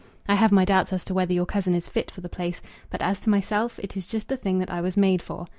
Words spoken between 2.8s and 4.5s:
but, as to myself, it is just the